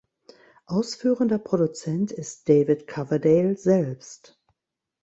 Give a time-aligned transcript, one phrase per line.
[0.65, 4.41] Ausführender Produzent ist David Coverdale selbst.